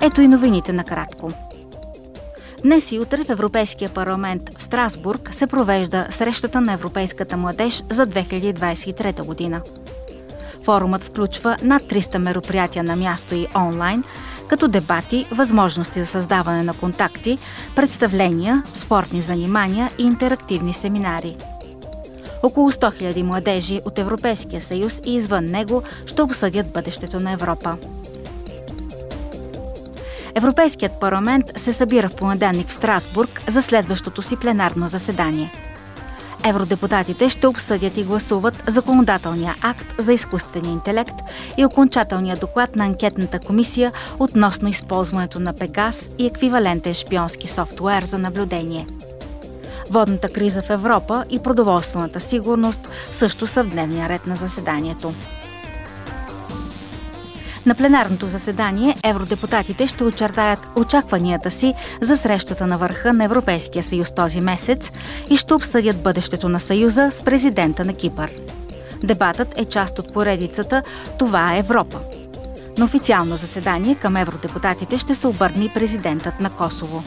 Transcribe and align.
Ето 0.00 0.20
и 0.20 0.28
новините 0.28 0.72
накратко. 0.72 1.32
Днес 2.62 2.92
и 2.92 2.98
утре 2.98 3.24
в 3.24 3.30
Европейския 3.30 3.90
парламент 3.90 4.58
в 4.58 4.62
Страсбург 4.62 5.28
се 5.32 5.46
провежда 5.46 6.06
срещата 6.10 6.60
на 6.60 6.72
Европейската 6.72 7.36
младеж 7.36 7.82
за 7.90 8.06
2023 8.06 9.26
година. 9.26 9.60
Форумът 10.64 11.04
включва 11.04 11.56
над 11.62 11.82
300 11.82 12.18
мероприятия 12.18 12.84
на 12.84 12.96
място 12.96 13.34
и 13.34 13.46
онлайн, 13.56 14.04
като 14.48 14.68
дебати, 14.68 15.26
възможности 15.30 16.00
за 16.00 16.06
създаване 16.06 16.62
на 16.62 16.74
контакти, 16.74 17.38
представления, 17.76 18.62
спортни 18.74 19.20
занимания 19.20 19.90
и 19.98 20.02
интерактивни 20.02 20.74
семинари. 20.74 21.36
Около 22.42 22.72
100 22.72 23.14
000 23.14 23.22
младежи 23.22 23.80
от 23.84 23.98
Европейския 23.98 24.60
съюз 24.60 25.00
и 25.04 25.14
извън 25.14 25.44
него 25.44 25.82
ще 26.06 26.22
обсъдят 26.22 26.72
бъдещето 26.72 27.20
на 27.20 27.32
Европа. 27.32 27.76
Европейският 30.34 31.00
парламент 31.00 31.46
се 31.56 31.72
събира 31.72 32.08
в 32.08 32.16
понеделник 32.16 32.68
в 32.68 32.72
Страсбург 32.72 33.42
за 33.48 33.62
следващото 33.62 34.22
си 34.22 34.36
пленарно 34.36 34.88
заседание. 34.88 35.52
Евродепутатите 36.44 37.28
ще 37.28 37.46
обсъдят 37.46 37.96
и 37.96 38.04
гласуват 38.04 38.62
законодателния 38.66 39.54
акт 39.62 39.94
за 39.98 40.12
изкуствения 40.12 40.72
интелект 40.72 41.14
и 41.56 41.64
окончателния 41.64 42.36
доклад 42.36 42.76
на 42.76 42.84
анкетната 42.84 43.40
комисия 43.40 43.92
относно 44.18 44.68
използването 44.68 45.40
на 45.40 45.52
Пегас 45.52 46.10
и 46.18 46.26
еквивалентен 46.26 46.94
шпионски 46.94 47.48
софтуер 47.48 48.02
за 48.02 48.18
наблюдение. 48.18 48.86
Водната 49.90 50.28
криза 50.28 50.62
в 50.62 50.70
Европа 50.70 51.24
и 51.30 51.38
продоволствената 51.38 52.20
сигурност 52.20 52.88
също 53.12 53.46
са 53.46 53.64
в 53.64 53.68
дневния 53.68 54.08
ред 54.08 54.26
на 54.26 54.36
заседанието. 54.36 55.14
На 57.66 57.74
пленарното 57.74 58.26
заседание 58.26 58.96
евродепутатите 59.04 59.86
ще 59.86 60.04
очертаят 60.04 60.68
очакванията 60.76 61.50
си 61.50 61.74
за 62.00 62.16
срещата 62.16 62.66
на 62.66 62.78
върха 62.78 63.12
на 63.12 63.24
Европейския 63.24 63.82
съюз 63.82 64.14
този 64.14 64.40
месец 64.40 64.92
и 65.30 65.36
ще 65.36 65.54
обсъдят 65.54 66.02
бъдещето 66.02 66.48
на 66.48 66.60
Съюза 66.60 67.10
с 67.10 67.22
президента 67.22 67.84
на 67.84 67.94
Кипър. 67.94 68.30
Дебатът 69.04 69.58
е 69.58 69.64
част 69.64 69.98
от 69.98 70.12
поредицата 70.12 70.82
Това 71.18 71.54
е 71.54 71.58
Европа. 71.58 72.00
На 72.78 72.84
официално 72.84 73.36
заседание 73.36 73.94
към 73.94 74.16
евродепутатите 74.16 74.98
ще 74.98 75.14
се 75.14 75.26
обърне 75.26 75.70
президентът 75.74 76.40
на 76.40 76.50
Косово. 76.50 77.02